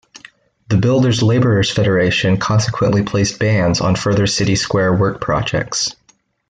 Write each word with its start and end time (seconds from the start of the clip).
The 0.69 0.77
Builders 0.77 1.21
Labourers 1.21 1.69
Federation 1.69 2.37
consequently 2.37 3.03
placed 3.03 3.37
bans 3.37 3.81
on 3.81 3.93
further 3.95 4.25
City 4.25 4.55
Square 4.55 4.95
work 4.95 5.21
projects. 5.21 5.95